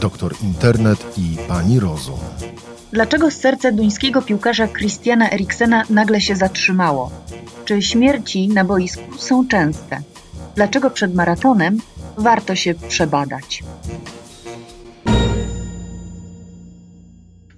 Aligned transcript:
doktor 0.00 0.34
Internet 0.42 1.18
i 1.18 1.36
pani 1.48 1.80
Rozum. 1.80 2.18
Dlaczego 2.92 3.30
serce 3.30 3.72
duńskiego 3.72 4.22
piłkarza 4.22 4.68
Christiana 4.68 5.30
Eriksena 5.30 5.84
nagle 5.90 6.20
się 6.20 6.36
zatrzymało? 6.36 7.10
Czy 7.64 7.82
śmierci 7.82 8.48
na 8.48 8.64
boisku 8.64 9.18
są 9.18 9.48
częste? 9.48 10.02
Dlaczego 10.54 10.90
przed 10.90 11.14
maratonem 11.14 11.78
warto 12.18 12.54
się 12.54 12.74
przebadać? 12.74 13.62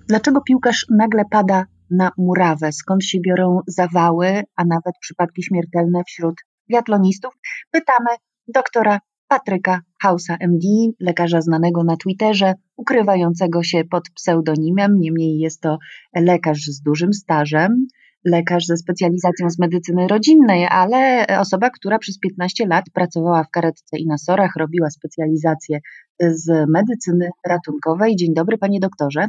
Dlaczego 0.08 0.40
piłkarz 0.40 0.86
nagle 0.90 1.24
pada 1.30 1.64
na 1.90 2.10
murawę? 2.18 2.72
Skąd 2.72 3.04
się 3.04 3.18
biorą 3.20 3.60
zawały, 3.66 4.42
a 4.56 4.64
nawet 4.64 4.94
przypadki 5.00 5.42
śmiertelne 5.42 6.02
wśród 6.06 6.34
biatlonistów? 6.70 7.34
Pytamy 7.70 8.10
doktora 8.48 8.98
Patryka 9.28 9.80
Hausa 10.02 10.36
MD, 10.40 10.68
lekarza 11.00 11.40
znanego 11.40 11.84
na 11.84 11.96
Twitterze, 11.96 12.54
ukrywającego 12.76 13.62
się 13.62 13.84
pod 13.84 14.10
pseudonimem. 14.14 15.00
Niemniej 15.00 15.38
jest 15.38 15.60
to 15.60 15.78
lekarz 16.14 16.62
z 16.62 16.82
dużym 16.82 17.12
stażem, 17.12 17.86
lekarz 18.24 18.66
ze 18.66 18.76
specjalizacją 18.76 19.50
z 19.50 19.58
medycyny 19.58 20.08
rodzinnej, 20.08 20.66
ale 20.70 21.26
osoba, 21.40 21.70
która 21.70 21.98
przez 21.98 22.18
15 22.18 22.66
lat 22.66 22.84
pracowała 22.94 23.44
w 23.44 23.50
karetce 23.50 23.98
i 23.98 24.06
na 24.06 24.18
sorach, 24.18 24.50
robiła 24.58 24.90
specjalizację 24.90 25.78
z 26.20 26.66
medycyny 26.68 27.28
ratunkowej. 27.46 28.16
Dzień 28.16 28.34
dobry, 28.34 28.58
panie 28.58 28.80
doktorze. 28.80 29.28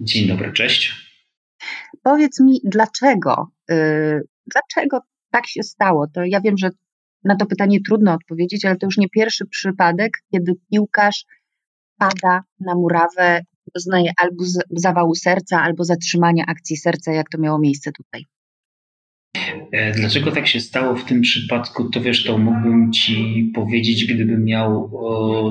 Dzień 0.00 0.28
dobry, 0.28 0.52
cześć. 0.52 0.92
Powiedz 2.02 2.40
mi, 2.40 2.60
dlaczego, 2.64 3.48
yy, 3.68 4.20
dlaczego 4.46 5.00
tak 5.30 5.46
się 5.46 5.62
stało? 5.62 6.06
To 6.14 6.24
ja 6.24 6.40
wiem, 6.40 6.58
że 6.58 6.70
na 7.24 7.36
to 7.36 7.46
pytanie 7.46 7.78
trudno 7.86 8.12
odpowiedzieć, 8.12 8.64
ale 8.64 8.76
to 8.76 8.86
już 8.86 8.98
nie 8.98 9.08
pierwszy 9.08 9.46
przypadek, 9.46 10.12
kiedy 10.32 10.52
piłkarz 10.70 11.24
pada 11.98 12.42
na 12.60 12.74
murawę, 12.74 13.40
doznaje 13.74 14.10
albo 14.16 14.44
zawału 14.70 15.14
serca, 15.14 15.62
albo 15.62 15.84
zatrzymania 15.84 16.44
akcji 16.46 16.76
serca, 16.76 17.12
jak 17.12 17.28
to 17.28 17.38
miało 17.38 17.58
miejsce 17.58 17.92
tutaj. 17.92 18.26
E, 19.72 19.92
dlaczego 19.92 20.32
tak 20.32 20.46
się 20.46 20.60
stało 20.60 20.96
w 20.96 21.04
tym 21.04 21.20
przypadku, 21.20 21.90
to 21.90 22.00
wiesz, 22.00 22.24
to 22.24 22.38
mógłbym 22.38 22.92
Ci 22.92 23.50
powiedzieć, 23.54 24.14
gdybym 24.14 24.44
miał 24.44 24.90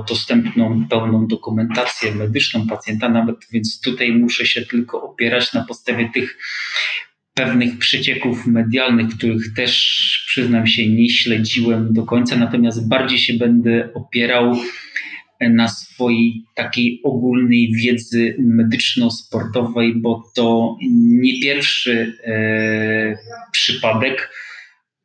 dostępną, 0.10 0.88
pełną 0.90 1.28
dokumentację 1.28 2.16
medyczną 2.16 2.68
pacjenta, 2.68 3.10
nawet 3.10 3.36
więc 3.52 3.82
tutaj 3.82 4.12
muszę 4.12 4.46
się 4.46 4.62
tylko 4.62 5.04
opierać 5.04 5.54
na 5.54 5.64
podstawie 5.64 6.10
tych 6.14 6.38
pewnych 7.34 7.78
przecieków 7.78 8.48
medialnych, 8.48 9.08
których 9.18 9.54
też 9.56 9.74
przyznam 10.28 10.68
się 10.68 10.90
nie 10.90 11.10
śledziłem 11.10 11.94
do 11.94 12.04
końca, 12.04 12.36
natomiast 12.36 12.90
bardziej 12.90 13.20
się 13.20 13.34
będę 13.34 13.94
opierał 13.94 14.56
na 15.50 15.68
swojej 15.68 16.44
takiej 16.56 17.02
ogólnej 17.04 17.72
wiedzy 17.76 18.36
medyczno-sportowej, 18.40 19.96
bo 19.96 20.24
to 20.36 20.78
nie 20.92 21.40
pierwszy 21.42 22.18
e, 22.26 23.18
przypadek 23.52 24.30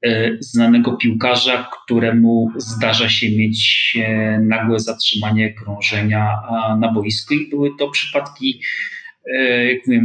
e, 0.02 0.30
znanego 0.40 0.96
piłkarza, 0.96 1.70
któremu 1.84 2.50
zdarza 2.56 3.08
się 3.08 3.36
mieć 3.36 3.92
e, 4.00 4.40
nagłe 4.40 4.80
zatrzymanie 4.80 5.54
krążenia 5.54 6.36
na 6.80 6.92
boisku. 6.92 7.34
I 7.34 7.50
były 7.50 7.70
to 7.78 7.90
przypadki, 7.90 8.60
e, 9.26 9.72
jak 9.72 9.86
mówię, 9.86 10.02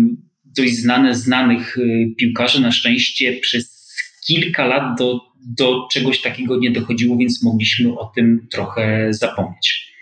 dość 0.58 0.76
znane, 0.76 1.16
znanych 1.16 1.78
y, 1.78 2.14
piłkarzy. 2.18 2.62
Na 2.62 2.72
szczęście 2.72 3.40
przez 3.42 3.94
kilka 4.28 4.66
lat 4.66 4.98
do, 4.98 5.20
do 5.46 5.88
czegoś 5.92 6.22
takiego 6.22 6.58
nie 6.58 6.72
dochodziło, 6.72 7.18
więc 7.18 7.44
mogliśmy 7.44 8.00
o 8.00 8.12
tym 8.16 8.48
trochę 8.52 9.08
zapomnieć. 9.14 9.94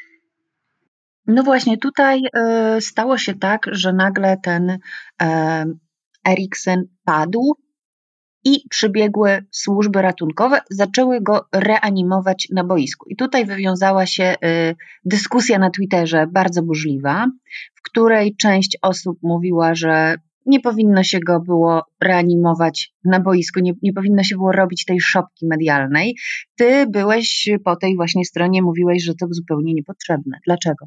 No 1.27 1.43
właśnie, 1.43 1.77
tutaj 1.77 2.21
y, 2.77 2.81
stało 2.81 3.17
się 3.17 3.33
tak, 3.33 3.65
że 3.71 3.93
nagle 3.93 4.37
ten 4.43 4.69
y, 4.69 4.77
Eriksen 6.27 6.83
padł 7.05 7.57
i 8.43 8.67
przybiegły 8.69 9.45
służby 9.51 10.01
ratunkowe, 10.01 10.59
zaczęły 10.69 11.21
go 11.21 11.45
reanimować 11.53 12.47
na 12.51 12.63
boisku. 12.63 13.09
I 13.09 13.15
tutaj 13.15 13.45
wywiązała 13.45 14.05
się 14.05 14.35
y, 14.45 14.75
dyskusja 15.05 15.59
na 15.59 15.69
Twitterze 15.69 16.27
bardzo 16.27 16.63
burzliwa, 16.63 17.27
w 17.75 17.81
której 17.81 18.35
część 18.35 18.77
osób 18.81 19.17
mówiła, 19.23 19.75
że 19.75 20.15
nie 20.45 20.59
powinno 20.59 21.03
się 21.03 21.19
go 21.19 21.39
było 21.39 21.83
reanimować 22.01 22.93
na 23.05 23.19
boisku, 23.19 23.59
nie, 23.59 23.73
nie 23.81 23.93
powinno 23.93 24.23
się 24.23 24.35
było 24.35 24.51
robić 24.51 24.85
tej 24.85 24.99
szopki 25.01 25.47
medialnej. 25.47 26.15
Ty 26.55 26.85
byłeś 26.87 27.49
po 27.65 27.75
tej 27.75 27.95
właśnie 27.95 28.25
stronie, 28.25 28.61
mówiłeś, 28.61 29.03
że 29.03 29.13
to 29.15 29.27
zupełnie 29.29 29.73
niepotrzebne. 29.73 30.37
Dlaczego? 30.45 30.85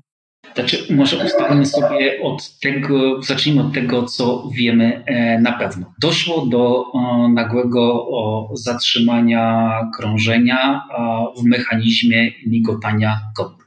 Znaczy, 0.55 0.95
może 0.95 1.25
ustalmy 1.25 1.67
sobie 1.67 2.23
od 2.23 2.59
tego, 2.59 3.23
zacznijmy 3.23 3.63
od 3.63 3.73
tego, 3.73 4.03
co 4.03 4.51
wiemy 4.55 5.05
e, 5.07 5.41
na 5.41 5.53
pewno. 5.53 5.95
Doszło 6.01 6.47
do 6.47 6.85
nagłego 7.33 8.09
zatrzymania 8.55 9.71
krążenia 9.97 10.83
w 11.39 11.45
mechanizmie 11.45 12.31
migotania 12.47 13.21
komór. 13.37 13.65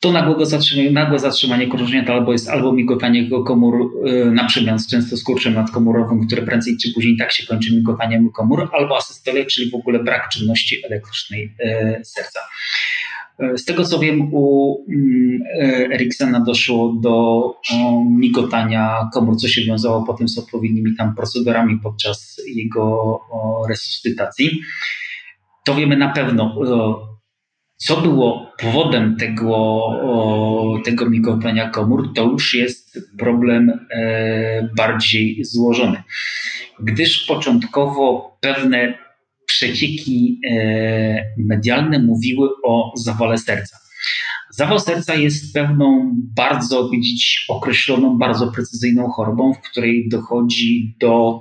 To 0.00 0.12
nagłego 0.12 0.46
zatrzymanie, 0.46 0.90
nagłe 0.90 1.18
zatrzymanie 1.18 1.68
krążenia 1.68 2.04
to 2.04 2.12
albo 2.12 2.32
jest 2.32 2.48
albo 2.48 2.72
migotanie 2.72 3.30
komór 3.46 3.92
y, 4.06 4.30
na 4.32 4.44
przemian 4.44 4.78
z 4.78 4.90
często 4.90 5.16
skurczem 5.16 5.54
nadkomorowym, 5.54 6.26
które 6.26 6.42
prędzej 6.42 6.76
czy 6.82 6.92
później 6.94 7.16
tak 7.16 7.32
się 7.32 7.46
kończy 7.46 7.76
migotaniem 7.76 8.32
komór, 8.32 8.70
albo 8.72 8.96
asystolia, 8.96 9.44
czyli 9.44 9.70
w 9.70 9.74
ogóle 9.74 9.98
brak 9.98 10.28
czynności 10.28 10.76
elektrycznej 10.86 11.54
y, 12.00 12.04
serca. 12.04 12.40
Y, 13.42 13.58
z 13.58 13.64
tego 13.64 13.84
co 13.84 13.98
wiem, 13.98 14.34
u 14.34 14.76
Eriksena 15.92 16.40
doszło 16.40 16.92
do 17.00 17.54
migotania 18.10 19.08
komór, 19.14 19.36
co 19.36 19.48
się 19.48 19.62
wiązało 19.62 20.02
potem 20.02 20.28
z 20.28 20.38
odpowiednimi 20.38 20.96
tam 20.96 21.14
procedurami 21.14 21.78
podczas 21.82 22.40
jego 22.54 23.20
resuscytacji. 23.68 24.60
To 25.64 25.74
wiemy 25.74 25.96
na 25.96 26.08
pewno 26.08 26.54
co 27.76 28.00
było 28.00 28.52
powodem 28.58 29.16
tego, 29.16 29.80
tego 30.84 31.10
migotania 31.10 31.70
komór, 31.70 32.12
to 32.14 32.24
już 32.24 32.54
jest 32.54 32.98
problem 33.18 33.86
e, 33.90 34.68
bardziej 34.76 35.44
złożony. 35.44 36.02
Gdyż 36.80 37.26
początkowo 37.26 38.36
pewne 38.40 38.98
przecieki 39.46 40.40
e, 40.50 41.24
medialne 41.38 41.98
mówiły 41.98 42.48
o 42.64 42.92
zawale 42.96 43.38
serca. 43.38 43.78
Zawał 44.50 44.80
serca 44.80 45.14
jest 45.14 45.54
pewną 45.54 46.12
bardzo, 46.36 46.88
widzieć, 46.88 47.44
określoną, 47.48 48.18
bardzo 48.18 48.52
precyzyjną 48.52 49.08
chorobą, 49.08 49.54
w 49.54 49.70
której 49.70 50.08
dochodzi 50.08 50.96
do 51.00 51.40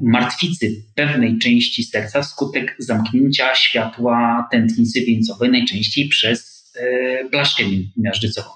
martwicy 0.00 0.84
pewnej 0.94 1.38
części 1.38 1.84
serca 1.84 2.22
wskutek 2.22 2.76
zamknięcia 2.78 3.54
światła 3.54 4.48
tętnicy 4.50 5.00
wieńcowej, 5.00 5.50
najczęściej 5.50 6.08
przez 6.08 6.72
e, 6.76 7.28
blaszkę 7.28 7.64
miażdżycową. 7.96 8.48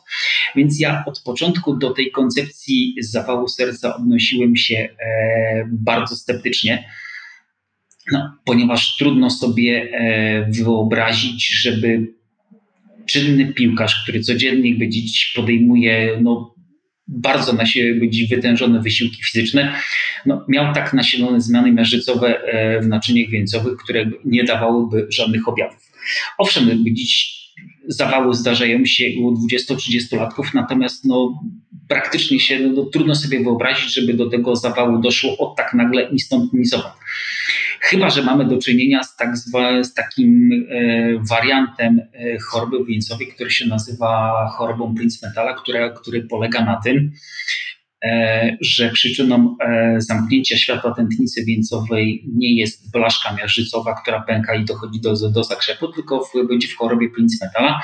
Więc 0.57 0.81
ja 0.81 1.05
od 1.07 1.23
początku 1.23 1.77
do 1.77 1.91
tej 1.91 2.11
koncepcji 2.11 2.95
zawału 3.01 3.49
serca 3.49 3.97
odnosiłem 3.97 4.57
się 4.57 4.77
e, 4.77 5.69
bardzo 5.73 6.17
sceptycznie, 6.17 6.89
no, 8.13 8.39
ponieważ 8.45 8.97
trudno 8.97 9.31
sobie 9.31 9.89
wyobrazić, 10.49 11.49
żeby 11.63 12.19
czynny 13.07 13.53
piłkarz, 13.53 14.03
który 14.03 14.21
codziennie 14.21 14.75
gdzieś 14.75 15.33
podejmuje 15.37 16.19
no, 16.23 16.55
bardzo 17.09 17.53
na 17.53 17.67
siebie 17.67 18.01
wytężone 18.29 18.83
wysiłki 18.83 19.25
fizyczne, 19.25 19.75
no, 20.27 20.45
miał 20.49 20.75
tak 20.75 20.93
nasilone 20.93 21.41
zmiany 21.41 21.73
miażdżycowe 21.73 22.43
e, 22.43 22.81
w 22.81 22.89
naczyniach 22.89 23.31
wieńcowych, 23.31 23.79
które 23.79 24.11
nie 24.25 24.45
dawałyby 24.45 25.07
żadnych 25.11 25.49
objawów. 25.49 25.93
Owszem, 26.39 26.85
dziś 26.93 27.38
zawały 27.89 28.35
zdarzają 28.35 28.85
się 28.85 29.05
u 29.21 29.35
20-30-latków, 29.35 30.55
natomiast 30.55 31.05
no, 31.05 31.41
praktycznie 31.89 32.41
się 32.41 32.61
no, 32.61 32.85
trudno 32.85 33.15
sobie 33.15 33.45
wyobrazić, 33.45 33.95
żeby 33.95 34.15
do 34.15 34.31
tego 34.31 34.57
zawału 34.57 34.99
doszło 34.99 35.37
od 35.39 35.57
tak 35.57 35.75
nagle 35.75 36.13
ni 36.13 36.21
stąd, 36.21 36.53
ni. 36.53 36.65
Chyba, 37.81 38.11
że 38.11 38.23
mamy 38.23 38.45
do 38.45 38.59
czynienia 38.59 39.03
z, 39.03 39.17
tak 39.17 39.37
zwa, 39.37 39.85
z 39.85 39.95
takim 39.95 40.51
e, 40.71 41.25
wariantem 41.31 42.01
e, 42.13 42.39
choroby 42.39 42.85
wieńcowej, 42.85 43.27
który 43.27 43.51
się 43.51 43.67
nazywa 43.67 44.33
chorobą 44.59 44.95
Prince-Metala, 44.95 45.55
który 46.01 46.23
polega 46.23 46.65
na 46.65 46.81
tym, 46.85 47.13
że 48.61 48.91
przyczyną 48.91 49.57
e, 49.61 49.97
zamknięcia 49.99 50.57
światła 50.57 50.95
tętnicy 50.95 51.45
wieńcowej 51.45 52.25
nie 52.35 52.57
jest 52.57 52.93
blaszka 52.93 53.35
miażdżycowa, 53.35 53.95
która 54.03 54.21
pęka 54.21 54.55
i 54.55 54.65
dochodzi 54.65 55.01
do, 55.01 55.31
do 55.31 55.45
zakrzepu, 55.45 55.89
tylko 55.89 56.31
będzie 56.49 56.69
w 56.69 56.77
chorobie 56.77 57.09
Prince-Metala. 57.09 57.79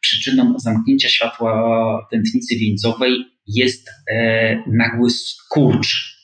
Przyczyną 0.00 0.54
zamknięcia 0.58 1.08
światła 1.08 2.08
tętnicy 2.10 2.56
wieńcowej 2.56 3.24
jest 3.46 3.88
e, 4.12 4.56
nagły 4.66 5.10
skurcz 5.10 6.19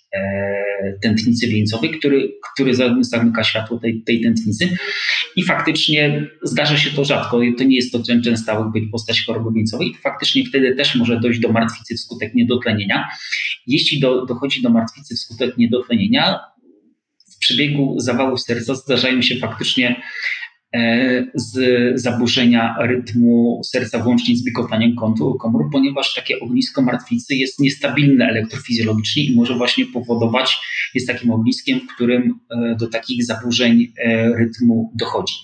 tętnicy 1.03 1.49
wieńcowej, 1.49 1.91
który, 1.91 2.33
który 2.53 2.75
zamyka 3.01 3.45
światło 3.45 3.79
tej, 3.79 4.03
tej 4.03 4.21
tętnicy. 4.21 4.77
I 5.37 5.45
faktycznie 5.45 6.27
zdarza 6.43 6.77
się 6.77 6.91
to 6.91 7.05
rzadko, 7.05 7.41
to 7.59 7.65
nie 7.65 7.77
jest 7.77 7.93
to 7.93 8.03
częsta 8.25 8.73
postać 8.93 9.27
choroby 9.27 9.55
wieńcowej, 9.55 9.95
faktycznie 10.03 10.45
wtedy 10.45 10.75
też 10.75 10.95
może 10.95 11.21
dojść 11.21 11.41
do 11.41 11.53
martwicy 11.53 11.95
wskutek 11.95 12.35
niedotlenienia. 12.35 13.09
Jeśli 13.67 14.01
do, 14.01 14.27
dochodzi 14.27 14.63
do 14.63 14.71
martwicy 14.71 15.15
wskutek 15.15 15.59
niedotlenienia, 15.59 16.41
w 17.35 17.39
przebiegu 17.39 18.01
zawału 18.01 18.37
serca 18.37 18.75
zdarzają 18.75 19.23
się 19.23 19.37
faktycznie 19.37 19.97
E, 19.97 20.46
z 21.35 21.57
zaburzenia 22.01 22.77
rytmu 22.81 23.61
serca 23.65 24.03
włącznie 24.03 24.37
z 24.37 24.45
wykotaniem 24.45 24.97
komór, 25.41 25.69
ponieważ 25.73 26.15
takie 26.15 26.41
ognisko 26.41 26.83
martwicy 26.83 27.35
jest 27.35 27.61
niestabilne 27.61 28.29
elektrofizjologicznie 28.29 29.25
i 29.25 29.37
może 29.37 29.55
właśnie 29.55 29.87
powodować, 29.87 30.59
jest 30.95 31.07
takim 31.07 31.31
ogniskiem, 31.31 31.81
w 31.81 31.95
którym 31.95 32.41
e, 32.51 32.77
do 32.81 32.89
takich 32.89 33.25
zaburzeń 33.25 33.93
e, 33.99 34.29
rytmu 34.37 34.93
dochodzi. 34.95 35.35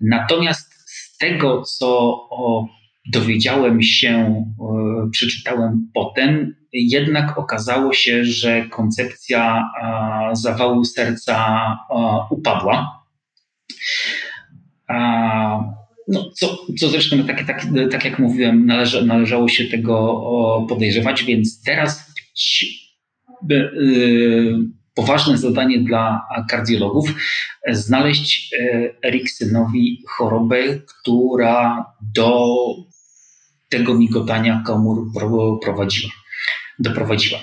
Natomiast 0.00 0.74
z 0.86 1.18
tego, 1.18 1.62
co 1.62 2.18
dowiedziałem 3.12 3.82
się, 3.82 4.44
przeczytałem 5.10 5.90
potem, 5.94 6.54
jednak 6.72 7.38
okazało 7.38 7.92
się, 7.92 8.24
że 8.24 8.66
koncepcja 8.68 9.64
zawału 10.32 10.84
serca 10.84 11.58
upadła. 12.30 13.02
No, 16.08 16.30
co, 16.34 16.58
co 16.78 16.88
zresztą, 16.88 17.24
tak, 17.24 17.46
tak, 17.46 17.66
tak 17.90 18.04
jak 18.04 18.18
mówiłem, 18.18 18.66
należa, 18.66 19.02
należało 19.02 19.48
się 19.48 19.64
tego 19.64 20.22
podejrzewać, 20.68 21.24
więc 21.24 21.62
teraz 21.62 22.14
y, 23.50 24.54
poważne 24.94 25.38
zadanie 25.38 25.78
dla 25.78 26.26
kardiologów 26.50 27.14
znaleźć 27.68 28.54
e, 28.54 28.94
Eriksonowi 29.08 30.02
chorobę, 30.08 30.80
która 30.86 31.86
do 32.14 32.54
tego 33.68 33.94
migotania 33.94 34.62
komór 34.66 35.10
prowadziła, 35.62 36.12
doprowadziła. 36.78 37.40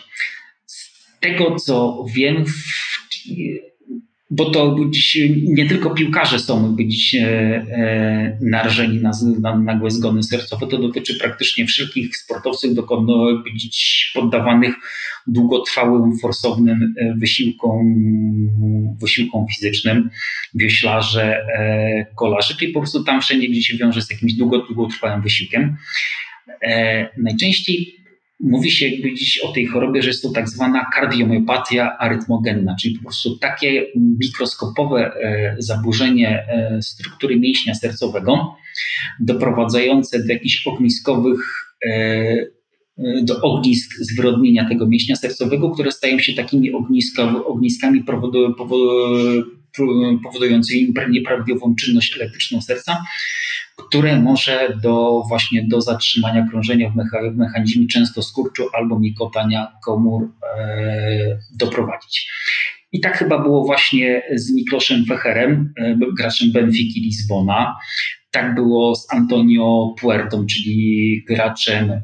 Z 0.65 0.91
tego, 1.19 1.55
co 1.55 2.05
wiem, 2.15 2.45
w, 2.45 2.83
bo 4.35 4.51
to 4.51 4.75
dziś 4.89 5.17
nie 5.43 5.69
tylko 5.69 5.89
piłkarze 5.89 6.39
są 6.39 6.77
dziś 6.79 7.15
e, 7.15 7.27
e, 7.27 8.37
narażeni 8.41 9.01
na, 9.01 9.11
na 9.41 9.57
nagłe 9.57 9.91
zgony 9.91 10.23
sercowe, 10.23 10.67
to 10.67 10.77
dotyczy 10.77 11.19
praktycznie 11.19 11.65
wszystkich 11.65 12.17
sportowców 12.17 12.73
dokonno 12.73 13.43
dziś 13.55 14.11
poddawanych 14.13 14.75
długotrwałym, 15.27 16.17
forsownym 16.21 16.93
e, 16.97 17.15
wysiłkom, 17.17 17.95
wysiłkom 19.01 19.45
fizycznym, 19.55 20.09
wioślarze, 20.55 21.45
kolarze, 22.15 22.55
czyli 22.59 22.73
po 22.73 22.79
prostu 22.79 23.03
tam 23.03 23.21
wszędzie, 23.21 23.47
gdzie 23.49 23.63
się 23.63 23.77
wiąże 23.77 24.01
z 24.01 24.11
jakimś 24.11 24.33
długo, 24.33 24.57
długotrwałym 24.57 25.21
wysiłkiem. 25.21 25.75
Najczęściej 27.17 28.02
mówi 28.43 28.71
się 28.71 28.87
jakby 28.87 29.13
dziś 29.13 29.39
o 29.39 29.51
tej 29.51 29.65
chorobie, 29.65 30.01
że 30.01 30.07
jest 30.07 30.23
to 30.23 30.29
tak 30.29 30.49
zwana 30.49 30.85
kardiomyopatia 30.93 31.97
arytmogenna, 31.97 32.75
czyli 32.81 32.95
po 32.95 33.03
prostu 33.03 33.37
takie 33.37 33.85
mikroskopowe 33.95 35.13
e, 35.15 35.55
zaburzenie 35.59 36.29
e, 36.29 36.81
struktury 36.81 37.39
mięśnia 37.39 37.75
sercowego, 37.75 38.55
doprowadzające 39.19 40.23
do 40.23 40.33
jakichś 40.33 40.67
ogniskowych 40.67 41.39
e, 41.85 42.63
do 43.23 43.41
ognisk 43.41 43.95
zwyrodnienia 43.99 44.69
tego 44.69 44.87
mięśnia 44.87 45.15
sercowego, 45.15 45.71
które 45.71 45.91
stają 45.91 46.19
się 46.19 46.33
takimi 46.33 46.73
ogniska, 46.73 47.45
ogniskami 47.45 48.03
powodującymi 50.23 50.93
nieprawidłową 51.09 51.75
czynność 51.75 52.15
elektryczną 52.15 52.61
serca, 52.61 52.97
które 53.77 54.21
może 54.21 54.77
do 54.83 55.23
właśnie 55.27 55.67
do 55.67 55.81
zatrzymania 55.81 56.47
krążenia 56.49 56.89
w, 56.89 56.95
mecha, 56.95 57.17
w 57.31 57.35
mechanizmie 57.35 57.87
często 57.87 58.21
skurczu 58.21 58.63
albo 58.73 58.99
mikotania 58.99 59.71
komór 59.85 60.31
e, 60.57 61.39
doprowadzić. 61.55 62.31
I 62.91 62.99
tak 62.99 63.17
chyba 63.17 63.39
było 63.39 63.65
właśnie 63.65 64.21
z 64.35 64.53
Mikloszem 64.53 65.05
Fecherem, 65.05 65.73
e, 65.77 65.95
graczem 66.17 66.51
Benfiki 66.51 67.01
Lizbona. 67.01 67.75
Tak 68.33 68.55
było 68.55 68.95
z 68.95 69.13
Antonio 69.13 69.95
Puertą, 70.01 70.45
czyli 70.45 71.23
graczem 71.27 71.91
e, 71.91 72.01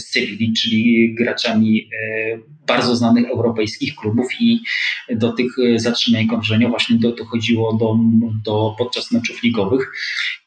Sewilli, 0.00 0.52
czyli 0.52 1.14
graczami 1.14 1.80
e, 1.80 2.38
bardzo 2.66 2.96
znanych 2.96 3.30
europejskich 3.30 3.94
klubów 3.94 4.26
i 4.40 4.60
do 5.10 5.32
tych 5.32 5.46
e, 5.58 5.78
zatrzymań 5.78 6.28
krążenia 6.28 6.68
właśnie 6.68 6.96
do, 6.98 7.14
dochodziło 7.14 7.76
do, 7.76 7.96
do 8.44 8.74
podczas 8.78 9.12
meczów 9.12 9.42
ligowych. 9.42 9.92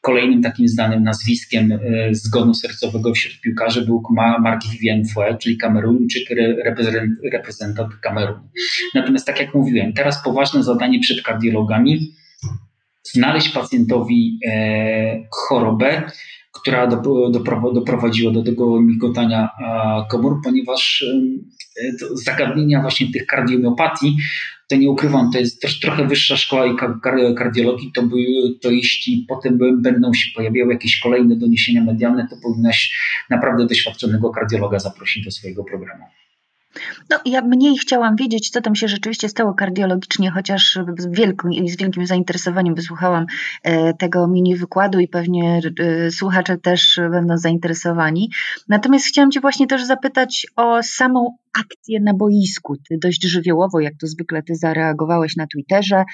Kolejnym 0.00 0.42
takim 0.42 0.68
znanym 0.68 1.02
nazwiskiem 1.02 1.78
zgonu 2.10 2.54
sercowego 2.54 3.14
wśród 3.14 3.40
piłkarzy 3.40 3.86
był 3.86 4.02
Mark 4.40 4.62
Vivien 4.72 5.04
Fue, 5.04 5.38
czyli 5.38 5.56
Kameruńczyk, 5.56 6.28
reprezentant 7.32 7.94
Kamerunu. 7.96 8.48
Natomiast 8.94 9.26
tak 9.26 9.40
jak 9.40 9.54
mówiłem, 9.54 9.92
teraz 9.92 10.24
poważne 10.24 10.62
zadanie 10.62 11.00
przed 11.00 11.22
kardiologami 11.22 12.21
znaleźć 13.02 13.48
pacjentowi 13.48 14.38
e, 14.46 15.28
chorobę, 15.30 16.10
która 16.52 16.86
doprowadziła 17.74 18.32
do 18.32 18.42
tego 18.42 18.80
migotania 18.82 19.48
komór, 20.10 20.40
ponieważ 20.44 21.04
e, 21.76 21.90
zagadnienia 22.14 22.80
właśnie 22.80 23.12
tych 23.12 23.26
kardiomiopatii, 23.26 24.16
to 24.68 24.76
nie 24.76 24.90
ukrywam, 24.90 25.30
to 25.32 25.38
jest 25.38 25.80
trochę 25.82 26.06
wyższa 26.06 26.36
szkoła 26.36 26.66
i 26.66 26.76
kardiologii, 27.36 27.92
to, 27.92 28.02
by, 28.02 28.16
to 28.62 28.70
jeśli 28.70 29.26
potem 29.28 29.58
będą 29.82 30.14
się 30.14 30.30
pojawiały 30.34 30.72
jakieś 30.72 31.00
kolejne 31.00 31.36
doniesienia 31.36 31.84
medialne, 31.84 32.28
to 32.30 32.36
powinnaś 32.42 32.98
naprawdę 33.30 33.66
doświadczonego 33.66 34.30
kardiologa 34.30 34.78
zaprosić 34.78 35.24
do 35.24 35.30
swojego 35.30 35.64
programu. 35.64 36.04
No, 37.10 37.20
ja 37.24 37.42
mniej 37.42 37.78
chciałam 37.78 38.16
wiedzieć, 38.16 38.50
co 38.50 38.60
tam 38.60 38.74
się 38.74 38.88
rzeczywiście 38.88 39.28
stało 39.28 39.54
kardiologicznie, 39.54 40.30
chociaż 40.30 40.78
z 40.98 41.06
wielkim, 41.06 41.68
z 41.68 41.76
wielkim 41.76 42.06
zainteresowaniem 42.06 42.74
wysłuchałam 42.74 43.26
e, 43.62 43.94
tego 43.94 44.28
mini 44.28 44.56
wykładu 44.56 45.00
i 45.00 45.08
pewnie 45.08 45.60
e, 45.80 46.10
słuchacze 46.10 46.58
też 46.58 47.00
będą 47.10 47.38
zainteresowani. 47.38 48.30
Natomiast 48.68 49.06
chciałam 49.06 49.30
Cię 49.30 49.40
właśnie 49.40 49.66
też 49.66 49.84
zapytać 49.84 50.46
o 50.56 50.82
samą 50.82 51.36
akcję 51.60 52.00
na 52.00 52.14
boisku. 52.14 52.76
Ty 52.88 52.98
dość 53.02 53.22
żywiołowo, 53.22 53.80
jak 53.80 53.94
to 54.00 54.06
zwykle 54.06 54.42
Ty 54.42 54.54
zareagowałeś 54.54 55.36
na 55.36 55.46
Twitterze. 55.46 56.04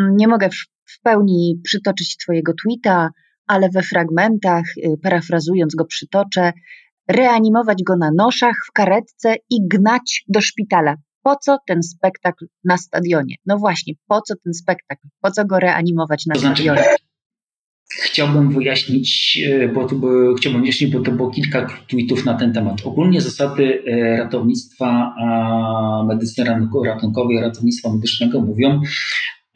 Mm, 0.00 0.16
nie 0.16 0.28
mogę 0.28 0.48
w 0.84 1.00
pełni 1.02 1.60
przytoczyć 1.64 2.16
Twojego 2.16 2.52
tweeta, 2.62 3.10
ale 3.46 3.68
we 3.68 3.82
fragmentach, 3.82 4.64
e, 4.84 4.96
parafrazując 5.02 5.74
go, 5.74 5.84
przytoczę 5.84 6.52
reanimować 7.08 7.82
go 7.82 7.96
na 7.96 8.10
noszach, 8.16 8.56
w 8.68 8.72
karetce 8.72 9.36
i 9.50 9.56
gnać 9.68 10.24
do 10.28 10.40
szpitala. 10.40 10.94
Po 11.22 11.36
co 11.36 11.58
ten 11.66 11.82
spektakl 11.82 12.46
na 12.64 12.76
stadionie? 12.76 13.34
No 13.46 13.58
właśnie, 13.58 13.94
po 14.08 14.20
co 14.20 14.34
ten 14.44 14.54
spektakl? 14.54 15.08
Po 15.20 15.30
co 15.30 15.44
go 15.44 15.58
reanimować 15.58 16.26
na 16.26 16.34
to 16.34 16.40
znaczy, 16.40 16.62
stadionie? 16.62 16.96
Chciałbym 17.90 18.52
wyjaśnić, 18.52 19.38
e, 19.46 19.68
bo, 19.68 19.86
bo 19.86 20.34
chciałbym 20.34 20.60
wyjaśnić, 20.60 20.92
bo 20.92 21.00
to 21.00 21.12
było 21.12 21.30
kilka 21.30 21.66
tweetów 21.88 22.24
na 22.24 22.34
ten 22.34 22.52
temat. 22.52 22.76
Ogólnie 22.84 23.20
zasady 23.20 23.82
e, 23.86 24.16
ratownictwa 24.16 25.14
medycyny 26.08 26.50
ratunkowej, 26.86 27.40
ratownictwa 27.40 27.92
medycznego 27.92 28.40
mówią, 28.40 28.80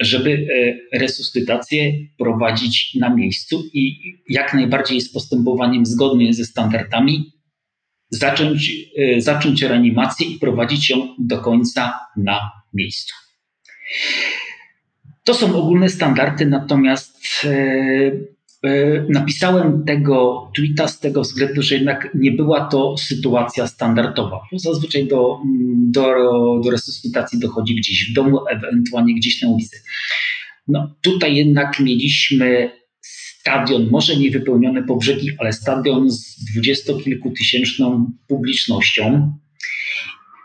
żeby 0.01 0.47
e, 0.93 0.99
resuscytację 0.99 1.93
prowadzić 2.19 2.95
na 3.01 3.15
miejscu 3.15 3.63
i 3.75 4.01
jak 4.29 4.55
najbardziej 4.55 4.95
jest 4.95 5.15
postępowaniem 5.15 5.87
zgodnie 5.87 6.33
ze 6.35 6.45
standardami 6.45 7.33
zacząć, 8.11 8.73
e, 8.99 9.21
zacząć 9.21 9.63
reanimację 9.63 10.27
i 10.27 10.39
prowadzić 10.39 10.91
ją 10.91 11.15
do 11.19 11.39
końca 11.39 11.95
na 12.17 12.51
miejscu. 12.75 13.15
To 15.25 15.35
są 15.35 15.57
ogólne 15.57 15.89
standardy, 15.89 16.47
natomiast 16.47 17.21
e, 17.45 17.51
e, 18.63 19.05
napisałem 19.09 19.85
tego 19.85 20.51
tweeta 20.57 20.89
z 20.89 21.01
tego 21.01 21.23
względu, 21.23 21.63
że 21.63 21.75
jednak 21.75 22.09
nie 22.15 22.33
była 22.33 22.69
to 22.69 22.97
sytuacja 22.97 23.67
standardowa. 23.67 24.41
Zazwyczaj 24.53 25.07
do, 25.07 25.39
do, 25.77 26.03
do 26.65 26.71
resuscytacji 26.71 27.39
dochodzi 27.39 27.75
gdzieś 27.75 28.11
w 28.11 28.15
domu, 28.15 28.39
ewentualnie 28.51 29.15
gdzieś 29.15 29.43
na 29.43 29.49
ulicy. 29.49 29.83
No, 30.69 30.95
tutaj 31.01 31.37
jednak 31.37 31.81
mieliśmy 31.81 32.80
stadion, 33.41 33.89
może 33.91 34.17
nie 34.17 34.31
wypełniony 34.31 34.83
po 34.83 34.97
brzegi, 34.97 35.29
ale 35.39 35.53
stadion 35.53 36.11
z 36.11 36.45
dwudziestokilkutysięczną 36.45 38.11
publicznością. 38.29 39.33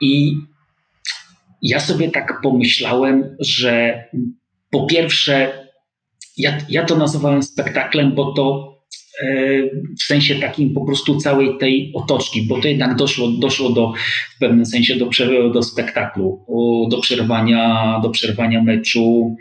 I 0.02 0.38
ja 1.62 1.80
sobie 1.80 2.12
tak 2.12 2.42
pomyślałem, 2.44 3.36
że 3.40 4.04
po 4.72 4.86
pierwsze, 4.86 5.66
ja, 6.38 6.58
ja 6.70 6.86
to 6.86 6.96
nazywałem 6.96 7.44
spektaklem, 7.44 8.16
bo 8.16 8.34
to 8.34 8.76
w 10.00 10.04
sensie 10.04 10.36
takim 10.36 10.74
po 10.74 10.86
prostu 10.86 11.18
całej 11.18 11.58
tej 11.58 11.92
otoczki, 11.94 12.48
bo 12.48 12.62
to 12.62 12.68
jednak 12.68 12.96
doszło, 12.96 13.28
doszło 13.28 13.70
do, 13.70 13.94
w 14.36 14.40
pewnym 14.40 14.66
sensie 14.66 14.96
do, 14.96 15.10
do 15.54 15.64
spektaklu, 15.64 16.46
do 16.92 17.02
przerwania, 17.02 18.00
do 18.04 18.10
przerwania 18.10 18.64
meczu, 18.64 19.36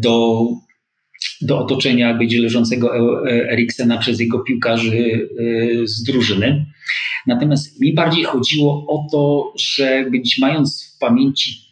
do 0.00 0.46
do 1.40 1.58
otoczenia 1.58 2.14
będzie 2.14 2.40
leżącego 2.40 2.90
e, 3.30 3.50
Eriksena 3.50 3.98
przez 3.98 4.20
jego 4.20 4.38
piłkarzy 4.38 5.28
e, 5.82 5.86
z 5.86 6.02
drużyny. 6.02 6.66
Natomiast 7.26 7.80
mi 7.80 7.94
bardziej 7.94 8.24
chodziło 8.24 8.86
o 8.88 9.06
to, 9.12 9.52
że 9.58 10.10
być 10.10 10.38
mając 10.38 10.94
w 10.96 10.98
pamięci 10.98 11.68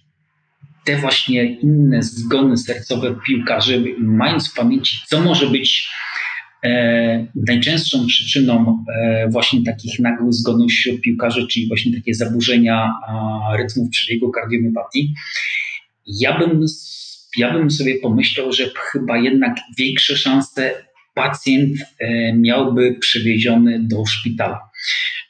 te 0.85 0.97
właśnie 0.97 1.45
inne 1.45 2.03
zgony 2.03 2.57
sercowe 2.57 3.17
piłkarzy, 3.27 3.85
mając 3.99 4.51
w 4.51 4.55
pamięci, 4.55 4.99
co 5.07 5.21
może 5.21 5.47
być 5.47 5.89
e, 6.65 7.27
najczęstszą 7.47 8.07
przyczyną 8.07 8.85
e, 8.89 9.29
właśnie 9.31 9.65
takich 9.65 9.99
nagłych 9.99 10.33
zgonów 10.33 10.71
wśród 10.71 11.01
piłkarzy, 11.01 11.47
czyli 11.47 11.69
właśnie 11.69 11.95
takie 11.95 12.15
zaburzenia 12.15 12.93
a, 13.09 13.57
rytmów 13.57 13.91
przebiegu 13.91 14.31
kardiomyopatii, 14.31 15.15
ja 16.07 16.39
bym 16.39 16.65
ja 17.37 17.53
bym 17.53 17.71
sobie 17.71 17.99
pomyślał, 17.99 18.53
że 18.53 18.71
chyba 18.77 19.19
jednak 19.19 19.57
większe 19.79 20.17
szanse 20.17 20.75
pacjent 21.15 21.79
e, 21.99 22.33
miałby 22.33 22.97
przywieziony 23.01 23.81
do 23.83 24.07
szpitala. 24.07 24.71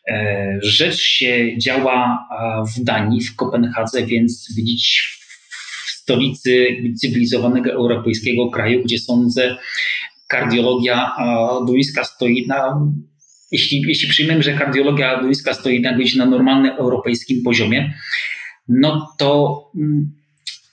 E, 0.09 0.59
rzecz 0.63 0.99
się 0.99 1.59
działa 1.59 2.29
w 2.77 2.85
Danii, 2.85 3.21
w 3.21 3.37
Kopenhadze, 3.37 4.07
więc 4.07 4.55
widzieć 4.57 5.19
w 5.87 5.91
stolicy 5.91 6.67
cywilizowanego 7.01 7.73
europejskiego 7.73 8.51
kraju, 8.51 8.83
gdzie 8.85 8.99
sądzę, 8.99 9.57
kardiologia 10.29 11.13
duńska 11.67 12.05
stoi 12.05 12.47
na. 12.47 12.81
Jeśli, 13.53 13.83
jeśli 13.87 14.09
przyjmiemy, 14.09 14.43
że 14.43 14.53
kardiologia 14.53 15.23
duńska 15.23 15.55
stoi 15.55 15.81
na, 15.81 15.99
na 16.17 16.27
normalnym 16.27 16.73
europejskim 16.73 17.43
poziomie, 17.43 17.95
no 18.69 19.15
to 19.19 19.63
mm, 19.77 20.11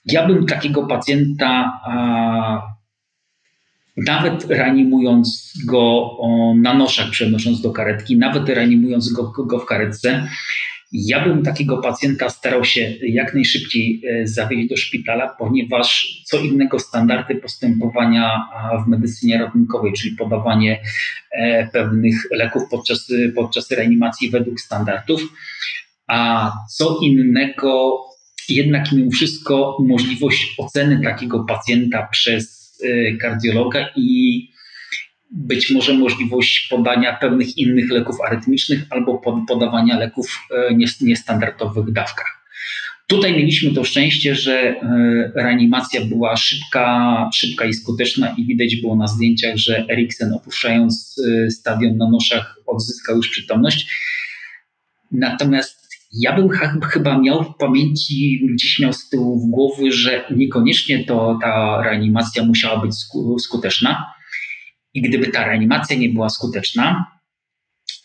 ja 0.05 0.27
bym 0.27 0.45
takiego 0.45 0.88
pacjenta 0.88 1.79
nawet 3.98 4.45
reanimując 4.45 5.53
go 5.65 6.12
na 6.62 6.74
noszach, 6.74 7.10
przenosząc 7.10 7.62
do 7.62 7.72
karetki, 7.72 8.17
nawet 8.17 8.50
reanimując 8.50 9.13
go, 9.13 9.31
go 9.38 9.60
w 9.60 9.65
karetce, 9.65 10.27
ja 10.93 11.25
bym 11.25 11.43
takiego 11.43 11.77
pacjenta 11.77 12.29
starał 12.29 12.65
się 12.65 12.93
jak 13.01 13.33
najszybciej 13.33 14.01
e, 14.10 14.27
zawieźć 14.27 14.69
do 14.69 14.77
szpitala, 14.77 15.36
ponieważ 15.39 16.22
co 16.25 16.39
innego 16.39 16.79
standardy 16.79 17.36
postępowania 17.36 18.48
w 18.86 18.89
medycynie 18.89 19.38
ratunkowej, 19.38 19.93
czyli 19.93 20.15
podawanie 20.15 20.81
e, 21.31 21.67
pewnych 21.67 22.15
leków 22.31 22.63
podczas, 22.72 23.07
podczas 23.36 23.72
reanimacji 23.72 24.29
według 24.29 24.60
standardów, 24.60 25.22
a 26.07 26.51
co 26.69 27.00
innego 27.01 28.00
jednak 28.50 28.91
mimo 28.91 29.12
wszystko 29.12 29.77
możliwość 29.88 30.55
oceny 30.57 31.01
takiego 31.03 31.43
pacjenta 31.43 32.07
przez 32.12 32.73
y, 32.83 33.17
kardiologa 33.21 33.89
i 33.95 34.50
być 35.31 35.71
może 35.71 35.93
możliwość 35.93 36.67
podania 36.69 37.13
pewnych 37.13 37.57
innych 37.57 37.91
leków 37.91 38.15
arytmicznych 38.27 38.85
albo 38.89 39.21
podawania 39.47 40.00
leków 40.00 40.29
w 40.29 40.71
y, 40.71 41.05
niestandardowych 41.05 41.91
dawkach. 41.91 42.43
Tutaj 43.07 43.31
mieliśmy 43.31 43.73
to 43.73 43.83
szczęście, 43.83 44.35
że 44.35 44.71
y, 44.71 44.75
reanimacja 45.35 46.05
była 46.05 46.38
szybka, 46.38 47.29
szybka 47.33 47.65
i 47.65 47.73
skuteczna 47.73 48.35
i 48.38 48.45
widać 48.45 48.75
było 48.75 48.95
na 48.95 49.07
zdjęciach, 49.07 49.57
że 49.57 49.85
Eriksen 49.89 50.33
opuszczając 50.33 51.21
stadion 51.50 51.97
na 51.97 52.09
noszach 52.09 52.59
odzyskał 52.65 53.15
już 53.15 53.29
przytomność. 53.29 53.88
Natomiast 55.12 55.82
ja 56.13 56.36
bym 56.36 56.50
chyba 56.84 57.20
miał 57.20 57.43
w 57.43 57.58
pamięci, 57.58 58.48
gdzieś 58.53 58.79
miał 58.79 58.93
z 58.93 59.10
tyłu 59.10 59.39
w 59.39 59.50
głowy, 59.50 59.91
że 59.91 60.25
niekoniecznie 60.36 61.03
to 61.03 61.39
ta 61.41 61.82
reanimacja 61.84 62.46
musiała 62.46 62.82
być 62.82 62.91
skuteczna. 63.39 64.13
I 64.93 65.01
gdyby 65.01 65.27
ta 65.27 65.46
reanimacja 65.46 65.98
nie 65.98 66.10
była 66.10 66.29
skuteczna, 66.29 67.05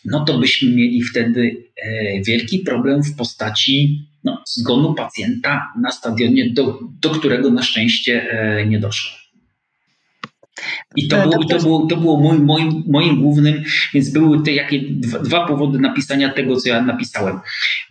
no 0.05 0.25
to 0.25 0.39
byśmy 0.39 0.71
mieli 0.71 1.03
wtedy 1.03 1.71
e, 1.83 2.21
wielki 2.21 2.59
problem 2.59 3.03
w 3.03 3.15
postaci 3.15 4.05
no, 4.23 4.43
zgonu 4.47 4.93
pacjenta 4.93 5.73
na 5.81 5.91
stadionie, 5.91 6.49
do, 6.53 6.79
do 7.01 7.09
którego 7.09 7.51
na 7.51 7.63
szczęście 7.63 8.31
e, 8.31 8.65
nie 8.65 8.79
doszło. 8.79 9.28
I 10.95 11.07
to, 11.07 11.21
było, 11.21 11.45
to 11.45 11.57
było, 11.59 11.87
to 11.87 11.97
było 11.97 12.19
moim, 12.19 12.45
moim, 12.45 12.83
moim 12.87 13.21
głównym, 13.21 13.63
więc 13.93 14.09
były 14.09 14.43
te 14.43 14.51
jakie 14.51 14.79
dwa, 15.23 15.47
powody 15.47 15.79
napisania 15.79 16.33
tego, 16.33 16.55
co 16.55 16.69
ja 16.69 16.81
napisałem. 16.81 17.39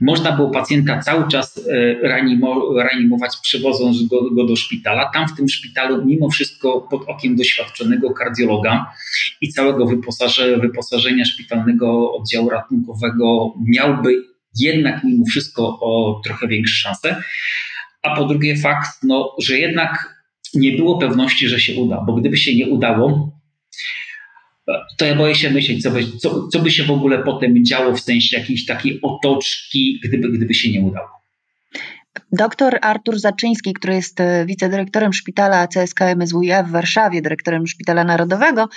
Można 0.01 0.33
było 0.33 0.51
pacjenta 0.51 0.99
cały 0.99 1.29
czas 1.29 1.61
e, 1.69 1.95
reanimo, 2.09 2.73
reanimować, 2.83 3.37
przewodząc 3.43 4.03
go, 4.03 4.31
go 4.31 4.45
do 4.45 4.57
szpitala. 4.57 5.11
Tam 5.15 5.29
w 5.29 5.37
tym 5.37 5.49
szpitalu, 5.49 6.05
mimo 6.05 6.31
wszystko, 6.31 6.81
pod 6.91 7.09
okiem 7.09 7.37
doświadczonego 7.37 8.11
kardiologa 8.11 8.93
i 9.41 9.49
całego 9.49 9.87
wyposażenia, 9.87 10.59
wyposażenia 10.59 11.25
szpitalnego 11.25 12.13
oddziału 12.13 12.51
ratunkowego, 12.51 13.55
miałby 13.67 14.23
jednak 14.61 15.05
mimo 15.05 15.25
wszystko 15.27 15.79
o 15.81 16.21
trochę 16.25 16.49
większe 16.49 16.75
szanse. 16.75 17.23
A 18.03 18.17
po 18.17 18.25
drugie, 18.25 18.57
fakt, 18.57 18.91
no, 19.03 19.35
że 19.43 19.59
jednak 19.59 20.18
nie 20.55 20.73
było 20.73 20.99
pewności, 20.99 21.49
że 21.49 21.61
się 21.61 21.75
uda, 21.75 22.05
bo 22.07 22.15
gdyby 22.15 22.37
się 22.37 22.57
nie 22.57 22.67
udało, 22.67 23.39
to 24.99 25.05
ja 25.05 25.15
boję 25.15 25.35
się 25.35 25.51
myśleć, 25.51 25.83
co 25.83 25.91
by, 25.91 26.07
co, 26.19 26.49
co 26.49 26.59
by 26.59 26.71
się 26.71 26.85
w 26.85 26.91
ogóle 26.91 27.23
potem 27.23 27.65
działo 27.65 27.95
w 27.95 28.01
sensie 28.01 28.39
jakiejś 28.39 28.67
takiej 28.67 29.01
otoczki, 29.03 30.01
gdyby, 30.05 30.29
gdyby 30.29 30.55
się 30.55 30.73
nie 30.73 30.81
udało. 30.81 31.18
Doktor 32.33 32.79
Artur 32.83 33.19
Zaczyński, 33.19 33.73
który 33.73 33.95
jest 33.95 34.21
e, 34.21 34.47
wicedyrektorem 34.47 35.13
szpitala 35.13 35.67
CSK 35.67 36.01
MSWiA 36.01 36.63
w 36.63 36.71
Warszawie, 36.71 37.23
dyrektorem 37.23 37.67
Szpitala 37.67 38.05
Narodowego, 38.05 38.69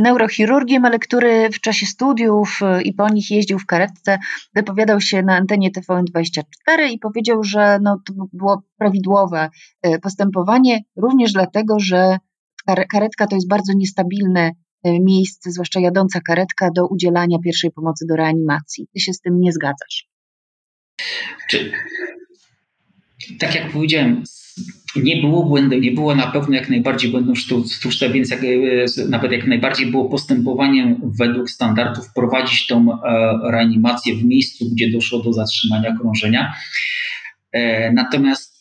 neurochirurgiem, 0.00 0.84
ale 0.84 0.98
który 0.98 1.50
w 1.50 1.60
czasie 1.60 1.86
studiów 1.86 2.60
e, 2.62 2.82
i 2.82 2.94
po 2.94 3.08
nich 3.08 3.30
jeździł 3.30 3.58
w 3.58 3.66
karetce, 3.66 4.18
wypowiadał 4.54 5.00
się 5.00 5.22
na 5.22 5.36
antenie 5.36 5.70
TVN24 5.70 6.90
i 6.90 6.98
powiedział, 6.98 7.44
że 7.44 7.78
no, 7.82 8.00
to 8.06 8.12
było 8.32 8.62
prawidłowe 8.78 9.50
e, 9.82 9.98
postępowanie, 9.98 10.80
również 10.96 11.32
dlatego, 11.32 11.78
że 11.78 12.16
karetka 12.90 13.26
to 13.26 13.34
jest 13.34 13.48
bardzo 13.48 13.72
niestabilne 13.76 14.50
miejsce, 14.84 15.50
zwłaszcza 15.50 15.80
jadąca 15.80 16.20
karetka, 16.20 16.70
do 16.74 16.86
udzielania 16.86 17.38
pierwszej 17.44 17.70
pomocy 17.70 18.04
do 18.08 18.16
reanimacji. 18.16 18.86
Ty 18.94 19.00
się 19.00 19.12
z 19.12 19.20
tym 19.20 19.40
nie 19.40 19.52
zgadzasz? 19.52 20.08
Czy 21.48 21.72
tak 23.38 23.54
jak 23.54 23.70
powiedziałem, 23.72 24.24
nie 24.96 25.20
było 25.20 25.44
błędu, 25.44 25.78
nie 25.78 25.90
było 25.90 26.14
na 26.14 26.26
pewno 26.26 26.54
jak 26.54 26.68
najbardziej 26.68 27.10
błędów 27.10 27.38
sztuczne, 27.70 28.10
więc 28.10 28.30
jak, 28.30 28.44
e, 28.44 29.08
nawet 29.08 29.32
jak 29.32 29.46
najbardziej 29.46 29.86
było 29.86 30.08
postępowaniem 30.08 31.00
według 31.18 31.50
standardów 31.50 32.12
prowadzić 32.14 32.66
tą 32.66 32.92
e, 32.92 32.96
reanimację 33.50 34.14
w 34.16 34.24
miejscu, 34.24 34.64
gdzie 34.72 34.90
doszło 34.90 35.22
do 35.22 35.32
zatrzymania 35.32 35.96
krążenia. 36.00 36.54
E, 37.52 37.92
natomiast 37.92 38.60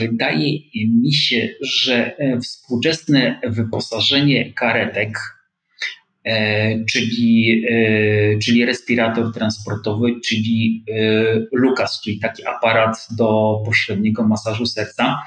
wydaje 0.00 0.58
mi 0.74 1.12
się, 1.12 1.48
że 1.60 2.16
współczesne 2.42 3.40
wyposażenie 3.46 4.52
karetek 4.52 5.18
czyli, 6.92 7.64
e, 7.70 8.38
czyli 8.38 8.64
respirator 8.64 9.32
transportowy, 9.34 10.20
czyli 10.28 10.84
e, 10.90 11.46
LUKAS, 11.52 12.00
czyli 12.04 12.18
taki 12.18 12.44
aparat 12.44 13.06
do 13.18 13.58
pośredniego 13.66 14.28
masażu 14.28 14.66
serca, 14.66 15.22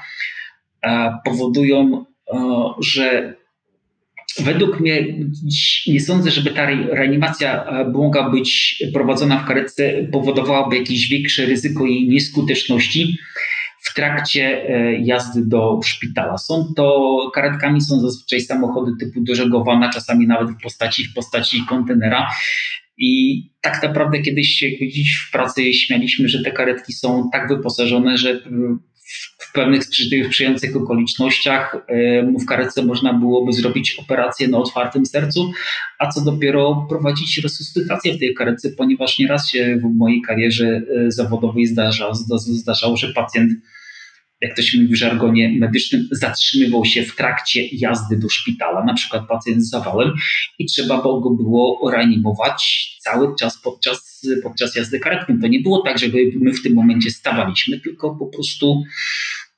powodują, 1.24 2.04
że 2.80 3.34
według 4.38 4.80
mnie 4.80 5.06
nie 5.86 6.00
sądzę, 6.00 6.30
żeby 6.30 6.50
ta 6.50 6.66
reanimacja 6.66 7.66
mogła 7.92 8.30
być 8.30 8.82
prowadzona 8.94 9.38
w 9.38 9.46
karetce, 9.46 10.08
powodowałaby 10.12 10.76
jakieś 10.76 11.08
większe 11.08 11.46
ryzyko 11.46 11.86
jej 11.86 12.08
nieskuteczności 12.08 13.18
w 13.80 13.94
trakcie 13.94 14.68
e, 14.68 14.94
jazdy 15.00 15.46
do 15.46 15.80
szpitala. 15.84 16.38
Są 16.38 16.72
to, 16.76 17.16
karetkami 17.34 17.80
są 17.80 18.00
zazwyczaj 18.00 18.40
samochody 18.40 18.92
typu 19.00 19.20
dożegowana, 19.20 19.90
czasami 19.90 20.26
nawet 20.26 20.50
w 20.50 20.62
postaci, 20.62 21.04
w 21.04 21.14
postaci 21.14 21.64
kontenera. 21.68 22.30
I 22.98 23.42
tak 23.60 23.82
naprawdę 23.82 24.22
kiedyś 24.22 24.48
się 24.48 24.66
gdzieś 24.68 25.26
w 25.28 25.32
pracy 25.32 25.72
śmialiśmy, 25.72 26.28
że 26.28 26.42
te 26.42 26.52
karetki 26.52 26.92
są 26.92 27.30
tak 27.32 27.48
wyposażone, 27.48 28.18
że 28.18 28.40
w 29.38 29.52
pewnych 29.52 29.84
sprzyjających 29.84 30.76
okolicznościach 30.76 31.76
e, 31.88 32.22
w 32.22 32.46
karetce 32.46 32.82
można 32.82 33.12
byłoby 33.12 33.52
zrobić 33.52 33.98
operację 33.98 34.48
na 34.48 34.58
otwartym 34.58 35.06
sercu, 35.06 35.52
a 35.98 36.08
co 36.08 36.20
dopiero 36.20 36.86
prowadzić 36.88 37.38
resuscytację 37.38 38.14
w 38.14 38.18
tej 38.18 38.34
karetce, 38.34 38.70
ponieważ 38.70 39.18
nieraz 39.18 39.48
się 39.48 39.78
w 39.82 39.96
mojej 39.96 40.22
karierze 40.22 40.66
e, 41.06 41.10
zawodowej 41.10 41.66
zdarza, 41.66 42.14
zdarzało, 42.14 42.96
że 42.96 43.12
pacjent 43.12 43.52
jak 44.40 44.56
to 44.56 44.62
się 44.62 44.80
mówi 44.80 44.94
w 44.94 44.98
żargonie 44.98 45.56
medycznym, 45.58 46.08
zatrzymywał 46.10 46.84
się 46.84 47.02
w 47.02 47.16
trakcie 47.16 47.68
jazdy 47.72 48.18
do 48.18 48.28
szpitala, 48.28 48.84
na 48.84 48.94
przykład 48.94 49.28
pacjent 49.28 49.64
z 49.64 49.70
zawałem 49.70 50.12
i 50.58 50.66
trzeba 50.66 51.02
go 51.02 51.30
było 51.30 51.90
reanimować 51.90 52.90
cały 53.00 53.34
czas 53.40 53.58
podczas, 53.62 54.26
podczas 54.42 54.76
jazdy 54.76 55.00
karetką. 55.00 55.40
To 55.40 55.48
nie 55.48 55.60
było 55.60 55.82
tak, 55.82 55.98
żeby 55.98 56.18
my 56.40 56.52
w 56.52 56.62
tym 56.62 56.74
momencie 56.74 57.10
stawaliśmy, 57.10 57.80
tylko 57.80 58.16
po 58.16 58.26
prostu 58.26 58.82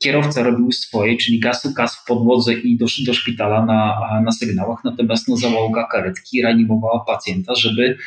kierowca 0.03 0.43
robił 0.43 0.73
swoje, 0.73 1.17
czyli 1.17 1.41
gasu 1.41 1.73
gaz 1.73 1.97
w 1.97 2.05
podłodze 2.05 2.53
i 2.53 2.77
do, 2.77 2.87
do 3.07 3.15
szpitala 3.15 3.67
na, 3.67 4.01
na 4.25 4.33
sygnałach, 4.33 4.85
natomiast 4.85 5.29
no, 5.29 5.37
załoga 5.37 5.87
karetki 5.93 6.43
reanimowała 6.43 7.05
pacjenta, 7.05 7.55
żeby, 7.55 7.99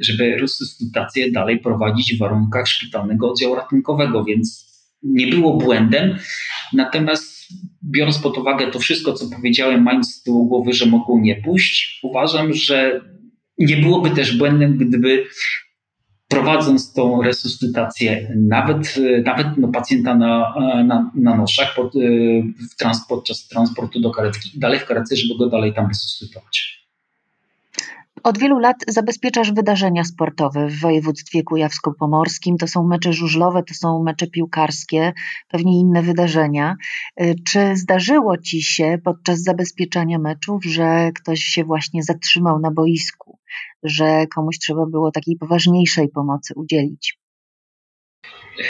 żeby 0.00 0.36
resuscytację 0.36 1.32
dalej 1.32 1.58
prowadzić 1.58 2.14
w 2.14 2.18
warunkach 2.18 2.68
szpitalnego 2.68 3.30
oddziału 3.30 3.54
ratunkowego, 3.54 4.24
więc 4.24 4.67
nie 5.08 5.26
było 5.26 5.56
błędem. 5.56 6.18
Natomiast 6.72 7.48
biorąc 7.84 8.18
pod 8.18 8.38
uwagę 8.38 8.70
to 8.70 8.78
wszystko, 8.78 9.12
co 9.12 9.26
powiedziałem, 9.36 9.82
mając 9.82 10.14
z 10.14 10.22
tyłu 10.22 10.48
głowy, 10.48 10.72
że 10.72 10.86
mogą 10.86 11.20
nie 11.20 11.36
pójść, 11.36 12.00
uważam, 12.02 12.52
że 12.52 13.00
nie 13.58 13.76
byłoby 13.76 14.10
też 14.10 14.38
błędem, 14.38 14.76
gdyby 14.76 15.24
prowadząc 16.28 16.92
tą 16.92 17.22
resuscytację 17.22 18.34
nawet, 18.36 18.94
nawet 19.24 19.46
no, 19.56 19.68
pacjenta 19.68 20.14
na, 20.14 20.54
na, 20.86 21.10
na 21.14 21.36
noszach 21.36 21.74
pod, 21.74 21.92
w 22.72 22.76
trans, 22.78 23.06
podczas 23.08 23.48
transportu 23.48 24.00
do 24.00 24.10
karetki 24.10 24.58
dalej 24.58 24.78
w 24.78 24.84
karetce, 24.84 25.16
żeby 25.16 25.38
go 25.38 25.48
dalej 25.48 25.74
tam 25.74 25.88
resuscytować. 25.88 26.87
Od 28.22 28.38
wielu 28.38 28.58
lat 28.58 28.76
zabezpieczasz 28.88 29.52
wydarzenia 29.52 30.04
sportowe 30.04 30.68
w 30.68 30.80
województwie 30.80 31.42
kujawsko-pomorskim. 31.42 32.56
To 32.56 32.66
są 32.66 32.86
mecze 32.86 33.12
żużlowe, 33.12 33.62
to 33.62 33.74
są 33.74 34.02
mecze 34.02 34.26
piłkarskie, 34.26 35.12
pewnie 35.48 35.80
inne 35.80 36.02
wydarzenia. 36.02 36.76
Y, 37.20 37.34
czy 37.46 37.76
zdarzyło 37.76 38.38
ci 38.38 38.62
się 38.62 38.98
podczas 39.04 39.42
zabezpieczania 39.42 40.18
meczów, 40.18 40.64
że 40.64 41.10
ktoś 41.14 41.40
się 41.40 41.64
właśnie 41.64 42.02
zatrzymał 42.02 42.58
na 42.58 42.70
boisku, 42.70 43.38
że 43.82 44.26
komuś 44.26 44.58
trzeba 44.58 44.86
było 44.86 45.10
takiej 45.10 45.36
poważniejszej 45.36 46.08
pomocy 46.08 46.54
udzielić? 46.56 47.18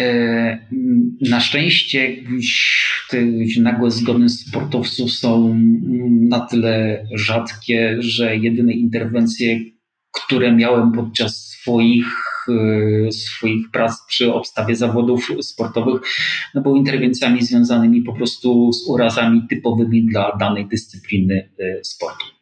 E, 0.00 0.58
na 1.30 1.40
szczęście 1.40 2.16
te 3.10 3.16
nagłe 3.60 3.90
zgony 3.90 4.28
sportowców 4.28 5.12
są 5.12 5.54
na 6.20 6.40
tyle 6.40 7.04
rzadkie, 7.14 7.96
że 7.98 8.36
jedyne 8.36 8.72
interwencje, 8.72 9.60
które 10.12 10.52
miałem 10.52 10.92
podczas 10.92 11.36
swoich, 11.36 12.06
e, 12.48 13.12
swoich 13.12 13.70
prac 13.70 14.06
przy 14.08 14.34
obstawie 14.34 14.76
zawodów 14.76 15.32
sportowych, 15.40 16.00
no 16.54 16.60
były 16.60 16.78
interwencjami 16.78 17.42
związanymi 17.42 18.02
po 18.02 18.12
prostu 18.12 18.72
z 18.72 18.88
urazami 18.88 19.42
typowymi 19.48 20.06
dla 20.06 20.36
danej 20.36 20.68
dyscypliny 20.68 21.50
e, 21.58 21.84
sportu. 21.84 22.37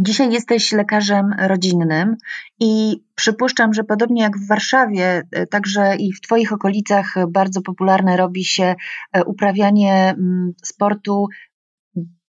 Dzisiaj 0.00 0.32
jesteś 0.32 0.72
lekarzem 0.72 1.34
rodzinnym 1.38 2.16
i 2.60 3.02
przypuszczam, 3.14 3.74
że 3.74 3.84
podobnie 3.84 4.22
jak 4.22 4.38
w 4.38 4.48
Warszawie, 4.48 5.22
e, 5.32 5.46
także 5.46 5.96
i 5.96 6.12
w 6.12 6.20
Twoich 6.20 6.52
okolicach 6.52 7.14
bardzo 7.28 7.62
popularne 7.62 8.16
robi 8.16 8.44
się 8.44 8.74
e, 9.12 9.24
uprawianie 9.24 9.94
mm, 9.94 10.52
sportu 10.62 11.26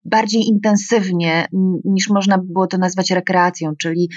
bardziej 0.05 0.43
intensywnie 0.43 1.47
niż 1.85 2.09
można 2.09 2.39
by 2.39 2.53
było 2.53 2.67
to 2.67 2.79
nazwać 2.79 3.11
rekreacją, 3.11 3.73
czyli 3.77 4.11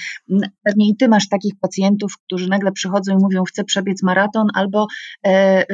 pewnie 0.63 0.89
i 0.89 0.95
ty 0.95 1.07
masz 1.07 1.29
takich 1.29 1.53
pacjentów, 1.61 2.13
którzy 2.25 2.49
nagle 2.49 2.71
przychodzą 2.71 3.13
i 3.13 3.23
mówią 3.23 3.43
chcę 3.43 3.63
przebiec 3.63 4.03
maraton 4.03 4.47
albo 4.53 4.87
e, 5.25 5.29
e, 5.29 5.65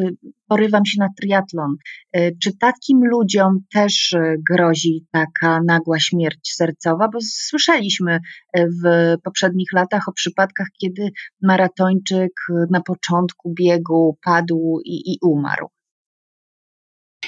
porywam 0.48 0.86
się 0.86 1.00
na 1.00 1.08
triatlon. 1.22 1.75
E, 2.13 2.32
czy 2.32 2.58
takim 2.58 3.00
ludziom 3.06 3.60
też 3.74 4.16
grozi 4.50 5.06
taka 5.12 5.62
nagła 5.68 6.00
śmierć 6.00 6.54
sercowa? 6.54 7.08
Bo 7.13 7.20
słyszeliśmy 7.22 8.20
w 8.56 9.16
poprzednich 9.24 9.74
latach 9.74 10.08
o 10.08 10.13
przypadkach, 10.13 10.68
kiedy 10.82 11.10
maratończyk 11.42 12.32
na 12.72 12.82
początku 12.82 13.54
biegu 13.60 14.18
padł 14.24 14.80
i, 14.86 15.13
i 15.13 15.18
umarł. 15.22 15.68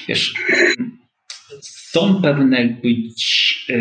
Wiesz, 0.08 0.34
są 1.60 2.22
pewne 2.22 2.64
być 2.64 3.54
e, 3.70 3.74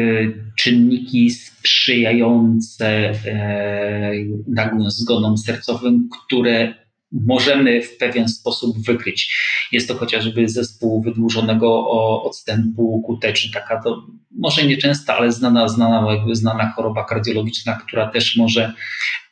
czynniki 0.55 1.29
sprzyjające 1.29 2.87
e, 2.87 4.13
nagłym 4.47 4.91
zgonom 4.91 5.37
sercowym, 5.37 6.09
które 6.11 6.73
możemy 7.11 7.81
w 7.81 7.97
pewien 7.97 8.29
sposób 8.29 8.85
wykryć. 8.85 9.37
Jest 9.71 9.87
to 9.87 9.95
chociażby 9.95 10.49
zespół 10.49 11.01
wydłużonego 11.01 11.89
odstępu 12.23 13.01
kuteczny, 13.05 13.51
taka 13.53 13.81
to 13.81 14.05
może 14.31 14.63
nieczęsta, 14.63 15.17
ale 15.17 15.31
znana, 15.31 15.67
znana, 15.67 16.11
jakby 16.11 16.35
znana 16.35 16.73
choroba 16.75 17.05
kardiologiczna, 17.05 17.73
która 17.73 18.07
też 18.07 18.37
może 18.37 18.73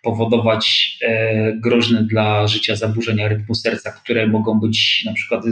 powodować 0.01 0.97
e, 1.01 1.53
groźne 1.57 2.03
dla 2.03 2.47
życia 2.47 2.75
zaburzenia 2.75 3.27
rytmu 3.27 3.55
serca, 3.55 3.91
które 3.91 4.27
mogą 4.27 4.59
być 4.59 5.03
na 5.05 5.13
przykład 5.13 5.43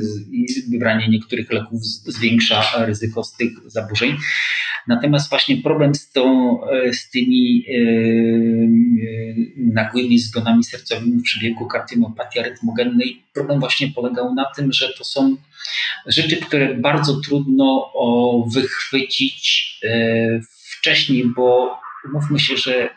wybranie 0.71 1.09
niektórych 1.09 1.51
leków 1.51 1.85
zwiększa 1.85 2.85
ryzyko 2.85 3.23
z 3.23 3.33
tych 3.33 3.51
zaburzeń. 3.65 4.17
Natomiast 4.87 5.29
właśnie 5.29 5.57
problem 5.57 5.95
z, 5.95 6.11
tą, 6.11 6.59
e, 6.67 6.93
z 6.93 7.09
tymi 7.09 7.65
e, 7.69 7.77
nagłymi 9.77 10.19
zgonami 10.19 10.63
sercowymi 10.63 11.11
w 11.11 11.23
przebiegu 11.23 11.67
kardiomyopatii 11.67 12.39
rytmogennej, 12.41 13.23
problem 13.33 13.59
właśnie 13.59 13.87
polegał 13.91 14.33
na 14.33 14.45
tym, 14.55 14.73
że 14.73 14.93
to 14.97 15.03
są 15.03 15.35
rzeczy, 16.05 16.37
które 16.37 16.75
bardzo 16.75 17.21
trudno 17.21 17.93
wychwycić 18.53 19.77
wcześniej, 20.79 21.25
bo 21.35 21.79
umówmy 22.05 22.39
się, 22.39 22.57
że 22.57 22.83
e, 22.83 22.89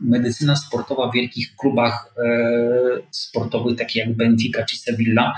medycyna 0.00 0.56
sportowa 0.56 1.10
w 1.10 1.14
wielkich 1.14 1.56
klubach 1.56 2.14
e, 2.18 3.02
sportowych, 3.10 3.78
takich 3.78 3.96
jak 3.96 4.16
Benfica 4.16 4.64
czy 4.64 4.76
Sevilla, 4.76 5.34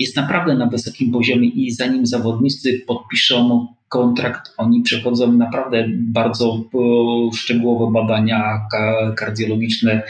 jest 0.00 0.16
naprawdę 0.16 0.54
na 0.54 0.66
wysokim 0.66 1.12
poziomie 1.12 1.48
i 1.48 1.70
zanim 1.70 2.06
zawodnicy 2.06 2.84
podpiszą 2.86 3.66
kontrakt, 3.88 4.54
oni 4.56 4.82
przechodzą 4.82 5.32
naprawdę 5.32 5.88
bardzo 5.90 6.64
e, 6.74 7.36
szczegółowe 7.36 7.92
badania 7.92 8.60
kardiologiczne. 9.16 10.02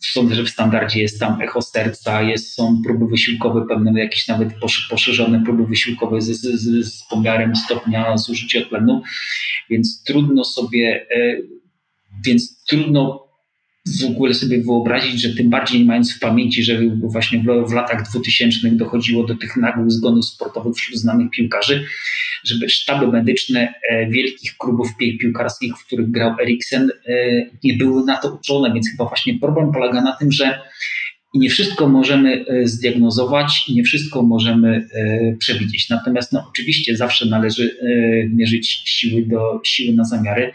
Sądzę, 0.00 0.34
że 0.34 0.44
w 0.44 0.48
standardzie 0.48 1.02
jest 1.02 1.20
tam 1.20 1.40
echo 1.40 1.62
serca, 1.62 2.22
jest, 2.22 2.54
są 2.54 2.82
próby 2.86 3.06
wysiłkowe, 3.06 3.66
pewne 3.68 4.00
jakieś 4.00 4.28
nawet 4.28 4.48
poszerzone 4.90 5.42
próby 5.44 5.66
wysiłkowe 5.66 6.20
z, 6.20 6.40
z, 6.40 6.86
z 6.86 7.08
pomiarem 7.08 7.56
stopnia 7.56 8.16
zużycia 8.16 8.60
tlenu 8.68 9.02
więc 9.70 10.02
trudno 10.02 10.44
sobie, 10.44 11.06
e, 11.10 11.36
więc 12.26 12.64
trudno 12.64 13.23
w 13.86 14.04
ogóle 14.04 14.34
sobie 14.34 14.62
wyobrazić, 14.62 15.20
że 15.20 15.34
tym 15.34 15.50
bardziej 15.50 15.84
mając 15.84 16.16
w 16.16 16.18
pamięci, 16.18 16.62
że 16.62 16.80
właśnie 17.02 17.38
w, 17.38 17.68
w 17.70 17.72
latach 17.72 18.10
2000 18.10 18.70
dochodziło 18.70 19.26
do 19.26 19.34
tych 19.34 19.56
nagłych 19.56 19.90
zgonów 19.90 20.24
sportowych 20.24 20.76
wśród 20.76 20.98
znanych 20.98 21.30
piłkarzy, 21.30 21.86
żeby 22.44 22.68
sztaby 22.68 23.06
medyczne 23.06 23.74
e, 23.90 24.10
wielkich 24.10 24.56
klubów 24.56 24.88
piłkarskich, 25.20 25.78
w 25.78 25.86
których 25.86 26.10
grał 26.10 26.36
Eriksen, 26.42 26.90
e, 27.06 27.14
nie 27.64 27.74
były 27.74 28.04
na 28.04 28.16
to 28.16 28.34
uczone, 28.34 28.74
więc 28.74 28.90
chyba 28.90 29.04
właśnie 29.04 29.38
problem 29.38 29.72
polega 29.72 30.02
na 30.02 30.12
tym, 30.12 30.32
że 30.32 30.60
nie 31.34 31.50
wszystko 31.50 31.88
możemy 31.88 32.44
e, 32.48 32.66
zdiagnozować, 32.68 33.68
nie 33.68 33.82
wszystko 33.82 34.22
możemy 34.22 34.88
przewidzieć. 35.38 35.88
Natomiast 35.88 36.32
no, 36.32 36.46
oczywiście 36.50 36.96
zawsze 36.96 37.26
należy 37.26 37.76
mierzyć 38.32 38.82
siły, 38.84 39.22
do, 39.22 39.60
siły 39.64 39.96
na 39.96 40.04
zamiary 40.04 40.52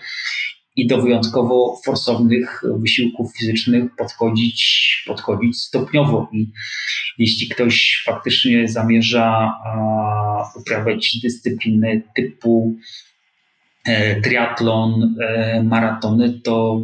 i 0.79 0.87
do 0.87 1.01
wyjątkowo 1.01 1.81
forsownych 1.85 2.63
wysiłków 2.79 3.37
fizycznych 3.37 3.95
podchodzić, 3.95 5.03
podchodzić 5.07 5.57
stopniowo. 5.57 6.29
I 6.33 6.51
jeśli 7.17 7.49
ktoś 7.49 8.03
faktycznie 8.05 8.67
zamierza 8.67 9.53
uprawiać 10.55 11.19
dyscypliny 11.23 12.01
typu 12.15 12.75
triatlon, 14.23 15.15
maratony, 15.63 16.39
to, 16.43 16.83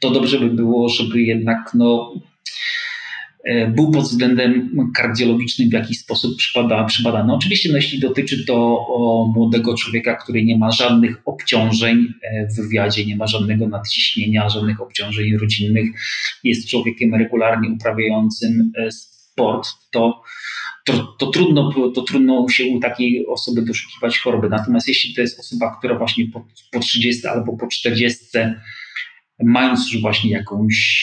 to 0.00 0.10
dobrze 0.10 0.38
by 0.38 0.50
było, 0.50 0.88
żeby 0.88 1.22
jednak 1.22 1.70
no, 1.74 2.12
E, 2.12 2.81
był 3.68 3.90
pod 3.90 4.02
względem 4.02 4.70
kardiologicznym 4.94 5.70
w 5.70 5.72
jakiś 5.72 5.98
sposób 5.98 6.36
przypada, 6.36 6.84
przypadany. 6.84 7.32
Oczywiście, 7.32 7.68
no, 7.70 7.76
jeśli 7.76 8.00
dotyczy 8.00 8.46
to 8.46 8.86
młodego 9.34 9.74
człowieka, 9.74 10.14
który 10.14 10.44
nie 10.44 10.58
ma 10.58 10.70
żadnych 10.70 11.22
obciążeń 11.24 12.06
e, 12.22 12.46
w 12.46 12.56
wywiadzie, 12.56 13.06
nie 13.06 13.16
ma 13.16 13.26
żadnego 13.26 13.68
nadciśnienia, 13.68 14.48
żadnych 14.48 14.80
obciążeń 14.80 15.36
rodzinnych, 15.36 15.90
jest 16.44 16.68
człowiekiem 16.68 17.14
regularnie 17.14 17.68
uprawiającym 17.70 18.72
e, 18.76 18.92
sport, 18.92 19.68
to, 19.90 20.22
to, 20.84 21.16
to, 21.18 21.26
trudno, 21.26 21.72
to 21.94 22.02
trudno 22.02 22.48
się 22.48 22.64
u 22.64 22.80
takiej 22.80 23.26
osoby 23.26 23.62
doszukiwać 23.62 24.18
choroby. 24.18 24.48
Natomiast 24.48 24.88
jeśli 24.88 25.14
to 25.14 25.20
jest 25.20 25.40
osoba, 25.40 25.76
która 25.78 25.98
właśnie 25.98 26.26
po, 26.32 26.46
po 26.72 26.80
30 26.80 27.26
albo 27.26 27.56
po 27.56 27.66
40 27.66 28.24
mając 29.44 29.92
już 29.92 30.02
właśnie 30.02 30.30
jakąś 30.30 31.02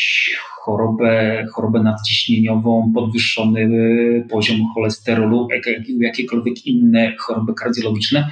chorobę, 0.70 1.46
chorobę 1.54 1.84
nadciśnieniową, 1.84 2.92
podwyższony 2.96 3.70
poziom 4.30 4.58
cholesterolu, 4.74 5.48
jakiekolwiek 6.00 6.66
inne 6.66 7.16
choroby 7.20 7.54
kardiologiczne, 7.54 8.32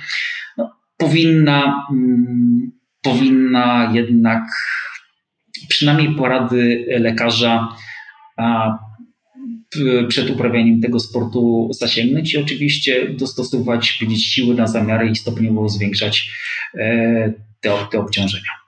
no, 0.57 0.71
powinna, 0.97 1.87
mm, 1.91 2.71
powinna 3.01 3.91
jednak 3.93 4.43
przynajmniej 5.69 6.15
porady 6.15 6.85
lekarza 6.99 7.75
a, 8.37 8.77
przed 10.07 10.29
uprawianiem 10.29 10.81
tego 10.81 10.99
sportu 10.99 11.69
zasięgnąć 11.71 12.33
i 12.33 12.37
oczywiście 12.37 13.09
dostosować 13.09 13.99
siły 14.15 14.55
na 14.55 14.67
zamiary 14.67 15.09
i 15.09 15.15
stopniowo 15.15 15.69
zwiększać 15.69 16.31
e, 16.73 17.33
te, 17.61 17.71
te 17.91 17.99
obciążenia. 17.99 18.66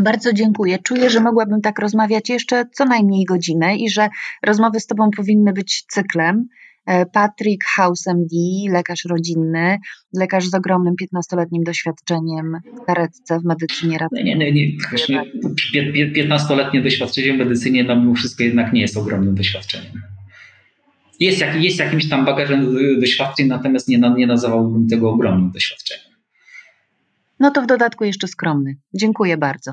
Bardzo 0.00 0.32
dziękuję. 0.32 0.78
Czuję, 0.78 1.10
że 1.10 1.20
mogłabym 1.20 1.60
tak 1.60 1.78
rozmawiać 1.78 2.28
jeszcze 2.28 2.64
co 2.72 2.84
najmniej 2.84 3.24
godzinę 3.24 3.76
i 3.76 3.90
że 3.90 4.08
rozmowy 4.46 4.80
z 4.80 4.86
Tobą 4.86 5.10
powinny 5.16 5.52
być 5.52 5.84
cyklem. 5.88 6.48
E, 6.86 7.06
Patrick 7.06 7.64
House 7.76 8.06
MD, 8.06 8.36
lekarz 8.70 9.04
rodzinny, 9.04 9.78
lekarz 10.14 10.46
z 10.46 10.54
ogromnym 10.54 10.94
15-letnim 11.02 11.62
doświadczeniem 11.62 12.56
w 12.82 12.84
karetce 12.86 13.38
w 13.40 13.44
medycynie 13.44 13.98
radiowej. 13.98 14.24
Nie, 14.24 14.36
nie, 14.36 14.52
nie. 14.52 16.26
15-letnie 16.26 16.82
doświadczenie 16.82 17.32
w 17.32 17.36
medycynie 17.36 17.84
no 17.84 17.96
mimo 17.96 18.14
wszystko 18.14 18.42
jednak 18.42 18.72
nie 18.72 18.80
jest 18.80 18.96
ogromnym 18.96 19.34
doświadczeniem. 19.34 19.92
Jest, 21.20 21.40
jak, 21.40 21.62
jest 21.62 21.78
jakimś 21.78 22.08
tam 22.08 22.24
bagażem 22.24 22.76
doświadczeń, 23.00 23.46
natomiast 23.46 23.88
nie, 23.88 24.00
nie 24.16 24.26
nazywałbym 24.26 24.88
tego 24.88 25.10
ogromnym 25.10 25.50
doświadczeniem. 25.50 26.04
No 27.40 27.50
to 27.50 27.62
w 27.62 27.66
dodatku 27.66 28.04
jeszcze 28.04 28.28
skromny. 28.28 28.76
Dziękuję 28.94 29.36
bardzo. 29.36 29.72